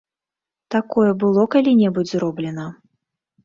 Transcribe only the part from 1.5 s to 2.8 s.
калі-небудзь зроблена?